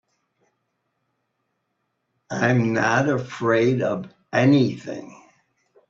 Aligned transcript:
I'm 2.31 2.73
not 2.73 3.07
afraid 3.07 3.83
of 3.83 4.11
anything. 4.33 5.29